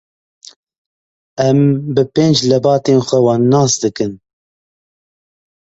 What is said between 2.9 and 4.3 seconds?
xwe wan nas dikin.